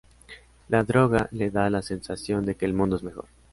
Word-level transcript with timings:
La 0.67 0.83
droga 0.83 1.27
le 1.31 1.51
da 1.51 1.69
la 1.69 1.83
sensación 1.83 2.43
de 2.43 2.55
que 2.55 2.65
el 2.65 2.73
mundo 2.73 2.95
es 2.95 3.03
mejor. 3.03 3.27